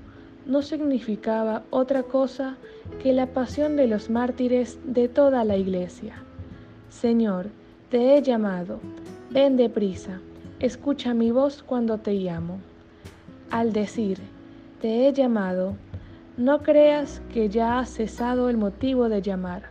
no 0.49 0.63
significaba 0.63 1.61
otra 1.69 2.01
cosa 2.01 2.57
que 3.03 3.13
la 3.13 3.27
pasión 3.27 3.75
de 3.75 3.85
los 3.85 4.09
mártires 4.09 4.79
de 4.83 5.07
toda 5.07 5.43
la 5.43 5.57
iglesia. 5.57 6.23
Señor, 6.89 7.51
te 7.91 8.17
he 8.17 8.21
llamado, 8.23 8.79
ven 9.29 9.57
deprisa, 9.57 10.21
escucha 10.59 11.13
mi 11.13 11.29
voz 11.29 11.61
cuando 11.61 11.99
te 11.99 12.13
llamo. 12.13 12.59
Al 13.51 13.73
decir, 13.73 14.17
te 14.81 15.07
he 15.07 15.13
llamado, 15.13 15.75
no 16.35 16.63
creas 16.63 17.21
que 17.31 17.49
ya 17.49 17.77
ha 17.77 17.85
cesado 17.85 18.49
el 18.49 18.57
motivo 18.57 19.07
de 19.07 19.21
llamar. 19.21 19.69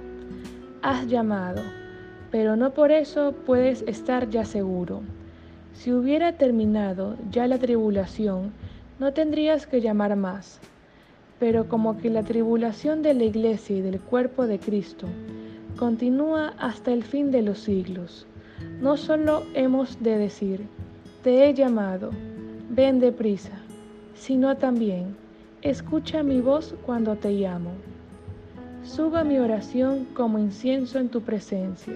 Has 0.82 1.08
llamado, 1.08 1.60
pero 2.30 2.54
no 2.54 2.70
por 2.70 2.92
eso 2.92 3.34
puedes 3.44 3.82
estar 3.88 4.30
ya 4.30 4.44
seguro. 4.44 5.00
Si 5.72 5.92
hubiera 5.92 6.34
terminado 6.34 7.16
ya 7.32 7.48
la 7.48 7.58
tribulación, 7.58 8.52
no 8.98 9.12
tendrías 9.12 9.66
que 9.66 9.80
llamar 9.80 10.16
más. 10.16 10.60
Pero 11.38 11.68
como 11.68 11.98
que 11.98 12.10
la 12.10 12.22
tribulación 12.22 13.02
de 13.02 13.14
la 13.14 13.24
iglesia 13.24 13.76
y 13.76 13.80
del 13.80 14.00
cuerpo 14.00 14.46
de 14.46 14.58
Cristo 14.58 15.06
continúa 15.76 16.54
hasta 16.58 16.92
el 16.92 17.04
fin 17.04 17.30
de 17.30 17.42
los 17.42 17.60
siglos, 17.60 18.26
no 18.80 18.96
solo 18.96 19.44
hemos 19.54 20.02
de 20.02 20.18
decir, 20.18 20.66
te 21.22 21.48
he 21.48 21.54
llamado, 21.54 22.10
ven 22.70 22.98
deprisa, 22.98 23.52
sino 24.14 24.56
también, 24.56 25.16
Escucha 25.62 26.22
mi 26.22 26.40
voz 26.40 26.76
cuando 26.86 27.16
te 27.16 27.32
llamo. 27.32 27.72
Suba 28.84 29.24
mi 29.24 29.38
oración 29.38 30.06
como 30.14 30.38
incienso 30.38 31.00
en 31.00 31.08
tu 31.08 31.22
presencia, 31.22 31.94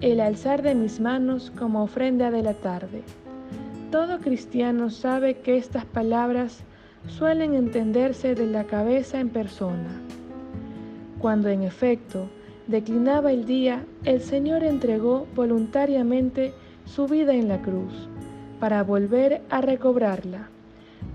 el 0.00 0.18
alzar 0.18 0.62
de 0.62 0.74
mis 0.74 0.98
manos 0.98 1.52
como 1.56 1.84
ofrenda 1.84 2.32
de 2.32 2.42
la 2.42 2.54
tarde. 2.54 3.04
Todo 3.90 4.20
cristiano 4.20 4.88
sabe 4.88 5.38
que 5.38 5.56
estas 5.56 5.84
palabras 5.84 6.62
suelen 7.08 7.54
entenderse 7.54 8.36
de 8.36 8.46
la 8.46 8.62
cabeza 8.64 9.18
en 9.18 9.30
persona. 9.30 10.00
Cuando 11.18 11.48
en 11.48 11.64
efecto 11.64 12.28
declinaba 12.68 13.32
el 13.32 13.46
día, 13.46 13.84
el 14.04 14.20
Señor 14.20 14.62
entregó 14.62 15.26
voluntariamente 15.34 16.52
su 16.84 17.08
vida 17.08 17.34
en 17.34 17.48
la 17.48 17.60
cruz 17.62 18.08
para 18.60 18.84
volver 18.84 19.42
a 19.50 19.60
recobrarla. 19.60 20.48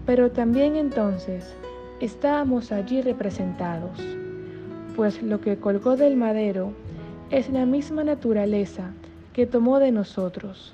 Pero 0.06 0.32
también 0.32 0.76
entonces 0.76 1.56
estábamos 2.02 2.74
allí 2.74 3.02
representados, 3.02 3.98
pues 4.98 5.24
lo 5.24 5.40
que 5.40 5.56
colgó 5.56 5.96
del 5.96 6.18
madero 6.18 6.74
es 7.32 7.50
la 7.50 7.66
misma 7.66 8.04
naturaleza 8.04 8.92
que 9.32 9.46
tomó 9.46 9.80
de 9.80 9.92
nosotros, 9.92 10.74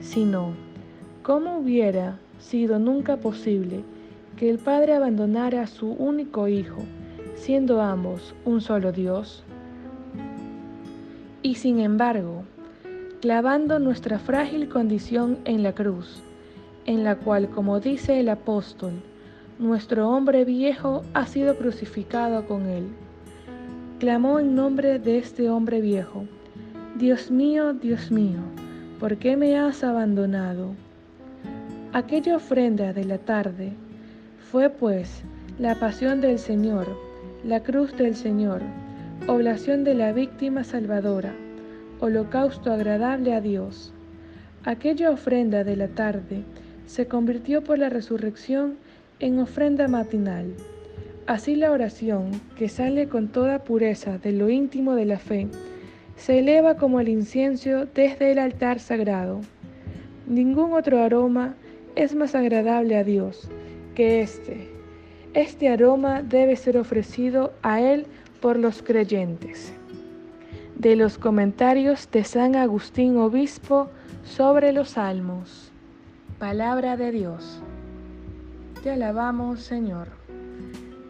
sino, 0.00 0.67
¿cómo 1.28 1.58
hubiera 1.58 2.18
sido 2.38 2.78
nunca 2.78 3.18
posible 3.18 3.84
que 4.38 4.48
el 4.48 4.58
Padre 4.58 4.94
abandonara 4.94 5.60
a 5.60 5.66
su 5.66 5.90
único 5.90 6.48
Hijo, 6.48 6.80
siendo 7.34 7.82
ambos 7.82 8.34
un 8.46 8.62
solo 8.62 8.92
Dios? 8.92 9.44
Y 11.42 11.56
sin 11.56 11.80
embargo, 11.80 12.44
clavando 13.20 13.78
nuestra 13.78 14.18
frágil 14.18 14.70
condición 14.70 15.36
en 15.44 15.62
la 15.62 15.74
cruz, 15.74 16.22
en 16.86 17.04
la 17.04 17.16
cual, 17.16 17.50
como 17.50 17.78
dice 17.78 18.20
el 18.20 18.30
apóstol, 18.30 18.94
nuestro 19.58 20.08
hombre 20.08 20.46
viejo 20.46 21.02
ha 21.12 21.26
sido 21.26 21.58
crucificado 21.58 22.46
con 22.46 22.64
él. 22.64 22.86
Clamó 23.98 24.40
en 24.40 24.54
nombre 24.54 24.98
de 24.98 25.18
este 25.18 25.50
hombre 25.50 25.82
viejo, 25.82 26.24
Dios 26.96 27.30
mío, 27.30 27.74
Dios 27.74 28.10
mío, 28.10 28.40
¿por 28.98 29.18
qué 29.18 29.36
me 29.36 29.58
has 29.58 29.84
abandonado? 29.84 30.87
Aquella 31.94 32.36
ofrenda 32.36 32.92
de 32.92 33.04
la 33.04 33.16
tarde 33.16 33.72
fue 34.50 34.68
pues 34.68 35.22
la 35.58 35.74
pasión 35.80 36.20
del 36.20 36.38
Señor, 36.38 36.86
la 37.44 37.62
cruz 37.62 37.96
del 37.96 38.14
Señor, 38.14 38.60
oblación 39.26 39.84
de 39.84 39.94
la 39.94 40.12
víctima 40.12 40.64
salvadora, 40.64 41.32
holocausto 41.98 42.70
agradable 42.70 43.32
a 43.32 43.40
Dios. 43.40 43.94
Aquella 44.64 45.10
ofrenda 45.10 45.64
de 45.64 45.76
la 45.76 45.88
tarde 45.88 46.44
se 46.86 47.06
convirtió 47.06 47.64
por 47.64 47.78
la 47.78 47.88
resurrección 47.88 48.76
en 49.18 49.38
ofrenda 49.38 49.88
matinal. 49.88 50.52
Así 51.26 51.56
la 51.56 51.72
oración, 51.72 52.32
que 52.58 52.68
sale 52.68 53.08
con 53.08 53.28
toda 53.28 53.64
pureza 53.64 54.18
de 54.18 54.32
lo 54.32 54.50
íntimo 54.50 54.94
de 54.94 55.06
la 55.06 55.18
fe, 55.18 55.48
se 56.16 56.40
eleva 56.40 56.76
como 56.76 57.00
el 57.00 57.08
incienso 57.08 57.86
desde 57.86 58.32
el 58.32 58.38
altar 58.38 58.78
sagrado. 58.78 59.40
Ningún 60.26 60.74
otro 60.74 61.02
aroma 61.02 61.54
es 61.98 62.14
más 62.14 62.36
agradable 62.36 62.96
a 62.96 63.02
Dios 63.02 63.48
que 63.96 64.22
este. 64.22 64.68
Este 65.34 65.68
aroma 65.68 66.22
debe 66.22 66.54
ser 66.54 66.78
ofrecido 66.78 67.52
a 67.62 67.80
Él 67.80 68.06
por 68.40 68.56
los 68.56 68.82
creyentes. 68.82 69.74
De 70.76 70.94
los 70.94 71.18
comentarios 71.18 72.08
de 72.12 72.22
San 72.22 72.54
Agustín 72.54 73.16
Obispo 73.16 73.88
sobre 74.22 74.72
los 74.72 74.90
Salmos. 74.90 75.72
Palabra 76.38 76.96
de 76.96 77.10
Dios. 77.10 77.60
Te 78.84 78.92
alabamos, 78.92 79.60
Señor. 79.60 80.06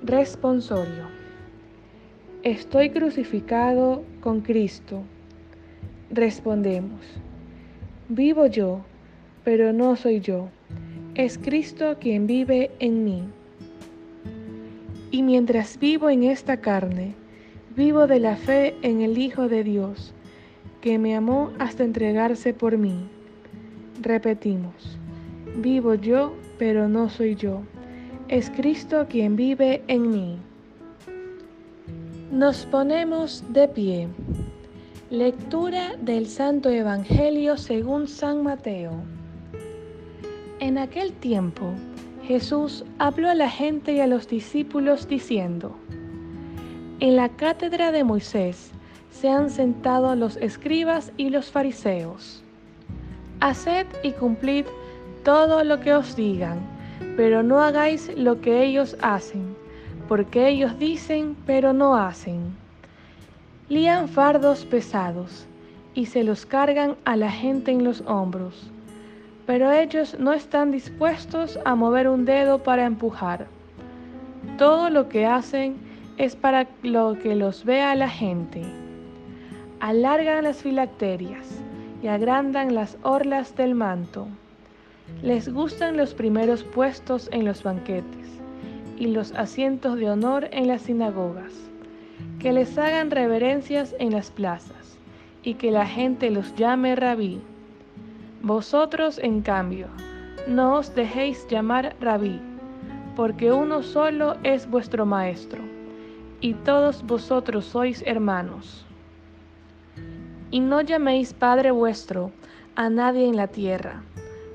Responsorio. 0.03 1.05
Estoy 2.43 2.89
crucificado 2.89 4.05
con 4.23 4.41
Cristo. 4.41 5.03
Respondemos. 6.11 7.03
Vivo 8.09 8.47
yo, 8.47 8.81
pero 9.49 9.73
no 9.73 9.97
soy 9.97 10.21
yo. 10.21 10.51
Es 11.15 11.39
Cristo 11.39 11.97
quien 11.99 12.27
vive 12.27 12.71
en 12.81 13.03
mí. 13.03 13.23
Y 15.11 15.23
mientras 15.23 15.79
vivo 15.79 16.11
en 16.11 16.25
esta 16.25 16.59
carne, 16.59 17.15
vivo 17.75 18.07
de 18.07 18.21
la 18.21 18.37
fe 18.37 18.75
en 18.83 19.01
el 19.01 19.17
Hijo 19.17 19.49
de 19.49 19.65
Dios, 19.65 20.13
que 20.83 20.99
me 20.99 21.17
amó 21.17 21.51
hasta 21.59 21.83
entregarse 21.83 22.53
por 22.53 22.77
mí. 22.77 23.09
Repetimos. 24.03 24.99
Vivo 25.57 25.95
yo, 25.95 26.35
pero 26.59 26.87
no 26.87 27.09
soy 27.09 27.35
yo. 27.35 27.63
Es 28.29 28.51
Cristo 28.51 29.07
quien 29.09 29.35
vive 29.35 29.83
en 29.89 30.11
mí. 30.11 30.37
Nos 32.31 32.67
ponemos 32.67 33.43
de 33.49 33.67
pie. 33.67 34.09
Lectura 35.09 35.97
del 36.03 36.27
Santo 36.27 36.69
Evangelio 36.69 37.57
según 37.57 38.09
San 38.09 38.43
Mateo. 38.43 39.18
En 40.61 40.77
aquel 40.77 41.13
tiempo, 41.13 41.71
Jesús 42.25 42.85
habló 42.99 43.31
a 43.31 43.35
la 43.37 43.49
gente 43.49 43.93
y 43.93 44.01
a 44.01 44.09
los 44.09 44.27
discípulos 44.27 45.07
diciendo, 45.07 45.77
En 46.99 47.15
la 47.15 47.29
cátedra 47.29 47.93
de 47.93 48.03
Moisés 48.03 48.73
se 49.13 49.29
han 49.29 49.51
sentado 49.51 50.17
los 50.17 50.37
escribas 50.39 51.13
y 51.17 51.31
los 51.31 51.53
fariseos. 51.53 52.43
Haced 53.39 53.87
y 54.03 54.11
cumplid 54.11 54.67
todo 55.23 55.63
lo 55.63 55.79
que 55.79 55.95
os 55.95 56.17
digan, 56.17 56.59
pero 57.17 57.45
no 57.45 57.61
hagáis 57.61 58.11
lo 58.17 58.41
que 58.41 58.65
ellos 58.65 58.97
hacen, 59.01 59.55
porque 60.09 60.49
ellos 60.49 60.77
dicen, 60.77 61.37
pero 61.47 61.73
no 61.73 61.97
hacen. 61.97 62.57
Lían 63.69 64.09
fardos 64.09 64.65
pesados 64.65 65.47
y 65.95 66.07
se 66.07 66.25
los 66.25 66.47
cargan 66.47 66.97
a 67.05 67.15
la 67.15 67.31
gente 67.31 67.71
en 67.71 67.85
los 67.85 68.01
hombros, 68.09 68.73
pero 69.49 69.73
ellos 69.73 70.17
no 70.21 70.33
están 70.33 70.71
dispuestos 70.71 71.59
a 71.65 71.75
mover 71.75 72.09
un 72.09 72.25
dedo 72.25 72.63
para 72.63 72.85
empujar. 72.85 73.49
Todo 74.59 74.91
lo 74.91 75.09
que 75.09 75.27
hacen 75.27 75.75
es 76.19 76.37
para 76.37 76.69
lo 76.85 77.19
que 77.19 77.35
los 77.35 77.65
vea 77.65 77.97
la 77.97 78.09
gente. 78.09 78.63
Alargan 79.81 80.45
las 80.45 80.59
filacterias 80.59 81.49
y 82.01 82.07
agrandan 82.07 82.77
las 82.77 82.97
orlas 83.03 83.57
del 83.57 83.75
manto 83.75 84.29
les 85.23 85.53
gustan 85.53 85.97
los 85.97 86.15
primeros 86.15 86.63
puestos 86.63 87.29
en 87.33 87.45
los 87.45 87.63
banquetes 87.63 88.29
y 88.99 89.09
los 89.09 89.33
asientos 89.33 89.99
de 89.99 90.11
honor 90.11 90.49
en 90.53 90.69
las 90.69 90.83
sinagogas, 90.83 91.53
que 92.39 92.53
les 92.53 92.79
hagan 92.79 93.11
reverencias 93.11 93.97
en 93.99 94.13
las 94.13 94.31
plazas 94.31 94.99
y 95.43 95.55
que 95.55 95.73
la 95.73 95.87
gente 95.87 96.31
los 96.31 96.55
llame 96.55 96.95
rabí. 96.95 97.41
Vosotros, 98.43 99.19
en 99.19 99.43
cambio, 99.43 99.89
no 100.47 100.77
os 100.77 100.95
dejéis 100.95 101.47
llamar 101.49 101.97
rabí, 102.01 102.41
porque 103.17 103.51
uno 103.53 103.83
solo 103.83 104.37
es 104.45 104.71
vuestro 104.71 105.05
maestro, 105.05 105.61
y 106.41 106.55
todos 106.55 107.05
vosotros 107.05 107.65
sois 107.65 108.03
hermanos. 108.07 108.87
Y 110.53 110.61
no 110.61 110.81
llaméis 110.81 111.35
Padre 111.35 111.73
vuestro 111.73 112.31
a 112.77 112.89
nadie 112.89 113.27
en 113.27 113.37
la 113.37 113.49
tierra, 113.49 114.03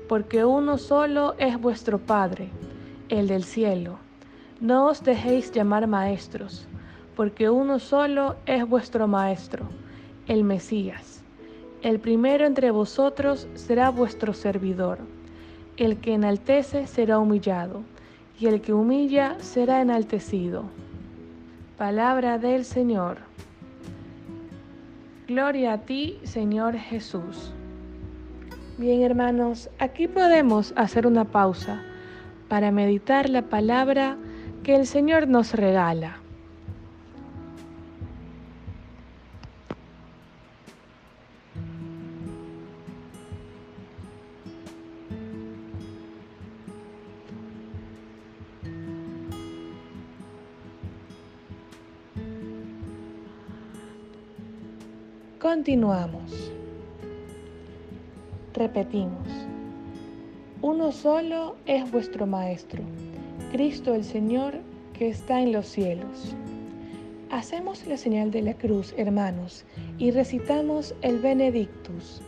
porque 0.08 0.46
uno 0.46 0.78
solo 0.78 1.34
es 1.38 1.60
vuestro 1.60 1.98
Padre, 1.98 2.48
el 3.10 3.28
del 3.28 3.44
cielo. 3.44 3.98
No 4.60 4.86
os 4.86 5.04
dejéis 5.04 5.52
llamar 5.52 5.86
maestros, 5.86 6.66
porque 7.14 7.50
uno 7.50 7.78
solo 7.78 8.36
es 8.46 8.66
vuestro 8.66 9.06
maestro, 9.06 9.66
el 10.26 10.42
Mesías. 10.42 11.13
El 11.84 12.00
primero 12.00 12.46
entre 12.46 12.70
vosotros 12.70 13.46
será 13.56 13.90
vuestro 13.90 14.32
servidor. 14.32 15.00
El 15.76 15.98
que 15.98 16.14
enaltece 16.14 16.86
será 16.86 17.18
humillado, 17.18 17.82
y 18.40 18.46
el 18.46 18.62
que 18.62 18.72
humilla 18.72 19.36
será 19.40 19.82
enaltecido. 19.82 20.64
Palabra 21.76 22.38
del 22.38 22.64
Señor. 22.64 23.18
Gloria 25.28 25.74
a 25.74 25.78
ti, 25.82 26.18
Señor 26.22 26.74
Jesús. 26.74 27.52
Bien, 28.78 29.02
hermanos, 29.02 29.68
aquí 29.78 30.08
podemos 30.08 30.72
hacer 30.76 31.06
una 31.06 31.26
pausa 31.26 31.82
para 32.48 32.70
meditar 32.70 33.28
la 33.28 33.42
palabra 33.42 34.16
que 34.62 34.74
el 34.74 34.86
Señor 34.86 35.28
nos 35.28 35.52
regala. 35.52 36.23
Continuamos. 55.44 56.50
Repetimos. 58.54 59.28
Uno 60.62 60.90
solo 60.90 61.56
es 61.66 61.92
vuestro 61.92 62.26
Maestro, 62.26 62.82
Cristo 63.52 63.94
el 63.94 64.04
Señor 64.04 64.54
que 64.94 65.10
está 65.10 65.42
en 65.42 65.52
los 65.52 65.66
cielos. 65.66 66.34
Hacemos 67.30 67.86
la 67.86 67.98
señal 67.98 68.30
de 68.30 68.40
la 68.40 68.54
cruz, 68.54 68.94
hermanos, 68.96 69.66
y 69.98 70.12
recitamos 70.12 70.94
el 71.02 71.18
Benedictus. 71.18 72.22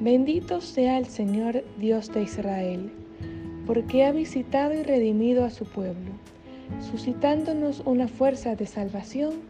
Bendito 0.00 0.60
sea 0.60 0.96
el 0.96 1.06
Señor 1.06 1.64
Dios 1.76 2.12
de 2.12 2.22
Israel, 2.22 2.92
porque 3.66 4.04
ha 4.04 4.12
visitado 4.12 4.74
y 4.74 4.84
redimido 4.84 5.44
a 5.44 5.50
su 5.50 5.64
pueblo, 5.64 6.12
suscitándonos 6.92 7.82
una 7.84 8.06
fuerza 8.06 8.54
de 8.54 8.66
salvación 8.66 9.49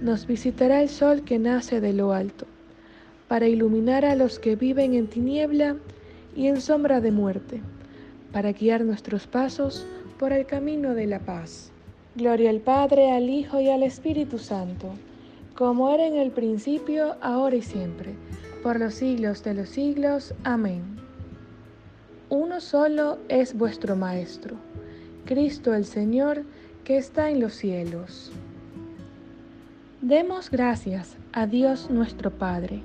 nos 0.00 0.26
visitará 0.26 0.82
el 0.82 0.88
sol 0.88 1.22
que 1.22 1.38
nace 1.38 1.80
de 1.80 1.92
lo 1.92 2.12
alto, 2.12 2.46
para 3.28 3.48
iluminar 3.48 4.04
a 4.04 4.14
los 4.14 4.38
que 4.38 4.56
viven 4.56 4.94
en 4.94 5.06
tiniebla 5.06 5.76
y 6.34 6.46
en 6.46 6.60
sombra 6.60 7.00
de 7.00 7.12
muerte, 7.12 7.60
para 8.32 8.52
guiar 8.52 8.84
nuestros 8.84 9.26
pasos 9.26 9.86
por 10.18 10.32
el 10.32 10.46
camino 10.46 10.94
de 10.94 11.06
la 11.06 11.18
paz. 11.20 11.70
Gloria 12.14 12.50
al 12.50 12.60
Padre, 12.60 13.10
al 13.10 13.30
Hijo 13.30 13.60
y 13.60 13.68
al 13.68 13.82
Espíritu 13.82 14.38
Santo, 14.38 14.90
como 15.54 15.92
era 15.92 16.06
en 16.06 16.16
el 16.16 16.30
principio, 16.30 17.16
ahora 17.20 17.56
y 17.56 17.62
siempre, 17.62 18.14
por 18.62 18.78
los 18.78 18.94
siglos 18.94 19.42
de 19.44 19.54
los 19.54 19.68
siglos. 19.68 20.34
Amén. 20.44 20.82
Uno 22.28 22.60
solo 22.60 23.18
es 23.28 23.56
vuestro 23.56 23.96
Maestro, 23.96 24.56
Cristo 25.26 25.74
el 25.74 25.84
Señor, 25.84 26.44
que 26.84 26.96
está 26.96 27.30
en 27.30 27.40
los 27.40 27.54
cielos. 27.54 28.32
Demos 30.02 30.50
gracias 30.50 31.16
a 31.32 31.46
Dios 31.46 31.88
nuestro 31.88 32.32
Padre, 32.32 32.82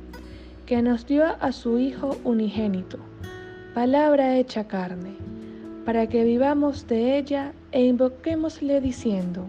que 0.67 0.84
nos 0.84 1.08
dio 1.08 1.25
a 1.25 1.51
su 1.51 1.80
Hijo 1.80 2.15
unigénito, 2.23 2.99
palabra 3.73 4.38
hecha 4.38 4.67
carne, 4.67 5.15
para 5.84 6.08
que 6.08 6.23
vivamos 6.23 6.86
de 6.86 7.17
ella 7.17 7.53
e 7.71 7.84
invoquémosle 7.84 8.82
diciendo, 8.82 9.47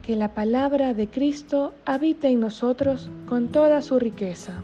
que 0.00 0.16
la 0.16 0.32
palabra 0.32 0.94
de 0.94 1.06
Cristo 1.06 1.74
habite 1.84 2.28
en 2.28 2.40
nosotros 2.40 3.10
con 3.28 3.48
toda 3.48 3.82
su 3.82 3.98
riqueza. 3.98 4.62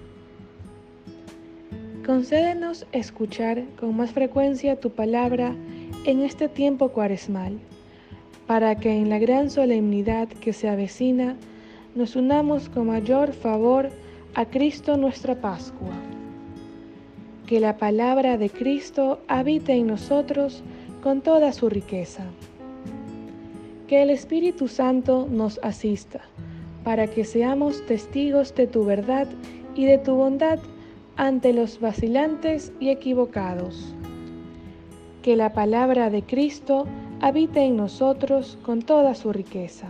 Concédenos 2.06 2.86
escuchar 2.92 3.62
con 3.78 3.94
más 3.94 4.12
frecuencia 4.12 4.80
tu 4.80 4.88
palabra 4.88 5.54
en 6.06 6.22
este 6.22 6.48
tiempo 6.48 6.88
cuaresmal, 6.92 7.58
para 8.46 8.74
que 8.76 8.96
en 8.96 9.10
la 9.10 9.18
gran 9.18 9.50
solemnidad 9.50 10.28
que 10.28 10.54
se 10.54 10.70
avecina, 10.70 11.36
nos 11.96 12.14
unamos 12.14 12.68
con 12.68 12.88
mayor 12.88 13.32
favor 13.32 13.88
a 14.34 14.44
Cristo 14.44 14.98
nuestra 14.98 15.34
Pascua. 15.40 15.94
Que 17.46 17.58
la 17.58 17.78
palabra 17.78 18.36
de 18.36 18.50
Cristo 18.50 19.18
habite 19.28 19.72
en 19.72 19.86
nosotros 19.86 20.62
con 21.02 21.22
toda 21.22 21.52
su 21.52 21.70
riqueza. 21.70 22.22
Que 23.88 24.02
el 24.02 24.10
Espíritu 24.10 24.68
Santo 24.68 25.26
nos 25.30 25.58
asista 25.62 26.20
para 26.84 27.06
que 27.06 27.24
seamos 27.24 27.84
testigos 27.86 28.54
de 28.54 28.66
tu 28.66 28.84
verdad 28.84 29.26
y 29.74 29.86
de 29.86 29.96
tu 29.96 30.16
bondad 30.16 30.58
ante 31.16 31.54
los 31.54 31.80
vacilantes 31.80 32.72
y 32.78 32.90
equivocados. 32.90 33.94
Que 35.22 35.34
la 35.34 35.54
palabra 35.54 36.10
de 36.10 36.22
Cristo 36.22 36.86
habite 37.22 37.60
en 37.60 37.76
nosotros 37.76 38.58
con 38.62 38.82
toda 38.82 39.14
su 39.14 39.32
riqueza 39.32 39.88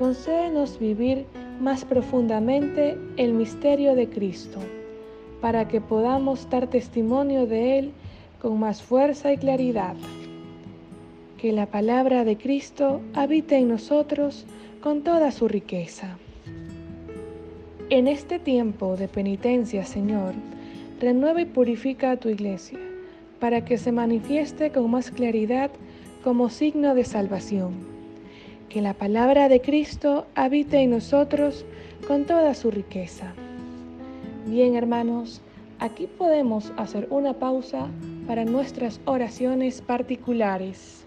concédenos 0.00 0.78
vivir 0.78 1.26
más 1.60 1.84
profundamente 1.84 2.96
el 3.18 3.34
misterio 3.34 3.94
de 3.94 4.08
Cristo, 4.08 4.58
para 5.42 5.68
que 5.68 5.82
podamos 5.82 6.48
dar 6.48 6.68
testimonio 6.68 7.46
de 7.46 7.78
Él 7.78 7.92
con 8.40 8.58
más 8.58 8.80
fuerza 8.80 9.30
y 9.30 9.36
claridad. 9.36 9.94
Que 11.36 11.52
la 11.52 11.66
palabra 11.66 12.24
de 12.24 12.38
Cristo 12.38 13.02
habite 13.12 13.58
en 13.58 13.68
nosotros 13.68 14.46
con 14.82 15.02
toda 15.02 15.30
su 15.32 15.48
riqueza. 15.48 16.16
En 17.90 18.08
este 18.08 18.38
tiempo 18.38 18.96
de 18.96 19.06
penitencia, 19.06 19.84
Señor, 19.84 20.32
renueva 20.98 21.42
y 21.42 21.44
purifica 21.44 22.12
a 22.12 22.16
tu 22.16 22.30
iglesia, 22.30 22.78
para 23.38 23.66
que 23.66 23.76
se 23.76 23.92
manifieste 23.92 24.72
con 24.72 24.90
más 24.90 25.10
claridad 25.10 25.70
como 26.24 26.48
signo 26.48 26.94
de 26.94 27.04
salvación 27.04 27.99
que 28.70 28.80
la 28.80 28.94
palabra 28.94 29.48
de 29.48 29.60
Cristo 29.60 30.26
habite 30.36 30.78
en 30.78 30.90
nosotros 30.90 31.66
con 32.06 32.24
toda 32.24 32.54
su 32.54 32.70
riqueza. 32.70 33.34
Bien, 34.46 34.76
hermanos, 34.76 35.42
aquí 35.80 36.06
podemos 36.06 36.72
hacer 36.76 37.08
una 37.10 37.34
pausa 37.34 37.88
para 38.28 38.44
nuestras 38.44 39.00
oraciones 39.06 39.82
particulares. 39.82 41.04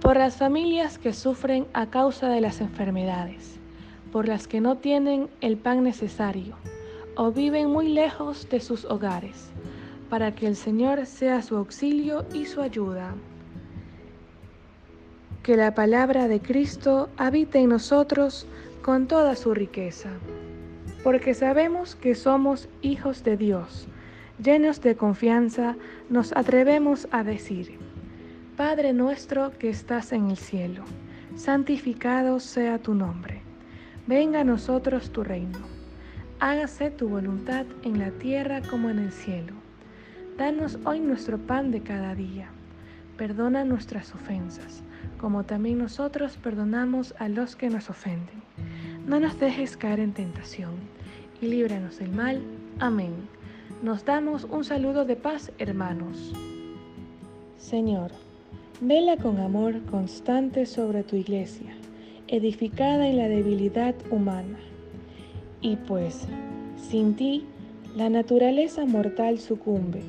Por 0.00 0.16
las 0.16 0.36
familias 0.36 0.98
que 0.98 1.12
sufren 1.12 1.66
a 1.72 1.86
causa 1.86 2.28
de 2.28 2.40
las 2.40 2.60
enfermedades 2.60 3.57
por 4.12 4.28
las 4.28 4.48
que 4.48 4.60
no 4.60 4.76
tienen 4.76 5.28
el 5.40 5.56
pan 5.56 5.82
necesario 5.82 6.56
o 7.16 7.32
viven 7.32 7.70
muy 7.70 7.88
lejos 7.88 8.48
de 8.48 8.60
sus 8.60 8.84
hogares, 8.84 9.50
para 10.08 10.34
que 10.34 10.46
el 10.46 10.56
Señor 10.56 11.04
sea 11.06 11.42
su 11.42 11.56
auxilio 11.56 12.24
y 12.32 12.46
su 12.46 12.60
ayuda. 12.60 13.14
Que 15.42 15.56
la 15.56 15.74
palabra 15.74 16.28
de 16.28 16.40
Cristo 16.40 17.08
habite 17.16 17.58
en 17.58 17.70
nosotros 17.70 18.46
con 18.82 19.06
toda 19.06 19.34
su 19.36 19.52
riqueza. 19.54 20.10
porque 21.04 21.32
sabemos 21.32 21.94
que 21.94 22.14
somos 22.14 22.68
hijos 22.82 23.22
de 23.24 23.36
Dios. 23.36 23.88
Llenos 24.42 24.80
de 24.80 24.96
confianza, 24.96 25.76
nos 26.10 26.36
atrevemos 26.36 27.08
a 27.10 27.24
decir, 27.24 27.78
Padre 28.56 28.92
nuestro 28.92 29.52
que 29.58 29.68
estás 29.70 30.12
en 30.12 30.30
el 30.30 30.36
cielo, 30.36 30.84
santificado 31.36 32.40
sea 32.40 32.78
tu 32.78 32.94
nombre. 32.94 33.37
Venga 34.08 34.40
a 34.40 34.44
nosotros 34.44 35.10
tu 35.10 35.22
reino. 35.22 35.58
Hágase 36.40 36.90
tu 36.90 37.10
voluntad 37.10 37.66
en 37.82 37.98
la 37.98 38.10
tierra 38.10 38.62
como 38.62 38.88
en 38.88 39.00
el 39.00 39.12
cielo. 39.12 39.52
Danos 40.38 40.78
hoy 40.86 41.00
nuestro 41.00 41.36
pan 41.36 41.70
de 41.70 41.82
cada 41.82 42.14
día. 42.14 42.48
Perdona 43.18 43.66
nuestras 43.66 44.14
ofensas, 44.14 44.82
como 45.20 45.44
también 45.44 45.76
nosotros 45.76 46.38
perdonamos 46.38 47.14
a 47.18 47.28
los 47.28 47.54
que 47.54 47.68
nos 47.68 47.90
ofenden. 47.90 48.40
No 49.06 49.20
nos 49.20 49.38
dejes 49.38 49.76
caer 49.76 50.00
en 50.00 50.14
tentación, 50.14 50.72
y 51.42 51.48
líbranos 51.48 51.98
del 51.98 52.10
mal. 52.10 52.40
Amén. 52.80 53.12
Nos 53.82 54.06
damos 54.06 54.44
un 54.44 54.64
saludo 54.64 55.04
de 55.04 55.16
paz, 55.16 55.52
hermanos. 55.58 56.32
Señor, 57.58 58.12
vela 58.80 59.18
con 59.18 59.38
amor 59.38 59.82
constante 59.90 60.64
sobre 60.64 61.02
tu 61.02 61.14
iglesia, 61.14 61.76
edificada 62.28 63.08
en 63.08 63.16
la 63.16 63.28
debilidad 63.28 63.94
humana. 64.10 64.58
Y 65.60 65.76
pues, 65.76 66.26
sin 66.76 67.14
ti, 67.16 67.44
la 67.96 68.08
naturaleza 68.10 68.84
mortal 68.84 69.38
sucumbe. 69.38 70.02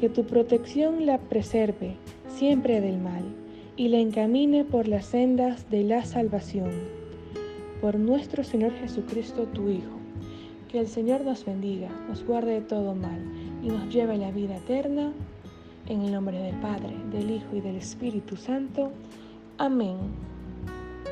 Que 0.00 0.08
tu 0.08 0.24
protección 0.24 1.06
la 1.06 1.18
preserve 1.18 1.94
siempre 2.26 2.80
del 2.80 2.98
mal 2.98 3.22
y 3.76 3.88
la 3.88 3.98
encamine 3.98 4.64
por 4.64 4.88
las 4.88 5.06
sendas 5.06 5.70
de 5.70 5.84
la 5.84 6.04
salvación. 6.04 6.70
Por 7.80 7.98
nuestro 7.98 8.42
Señor 8.42 8.72
Jesucristo, 8.72 9.44
tu 9.44 9.68
Hijo. 9.68 9.98
Que 10.68 10.80
el 10.80 10.88
Señor 10.88 11.20
nos 11.24 11.44
bendiga, 11.44 11.88
nos 12.08 12.24
guarde 12.24 12.54
de 12.54 12.60
todo 12.62 12.94
mal 12.94 13.20
y 13.62 13.68
nos 13.68 13.92
lleve 13.92 14.14
a 14.14 14.18
la 14.18 14.30
vida 14.30 14.56
eterna. 14.56 15.12
En 15.86 16.02
el 16.02 16.12
nombre 16.12 16.38
del 16.38 16.54
Padre, 16.56 16.94
del 17.12 17.30
Hijo 17.30 17.54
y 17.54 17.60
del 17.60 17.76
Espíritu 17.76 18.36
Santo. 18.36 18.90
Amén. 19.58 20.31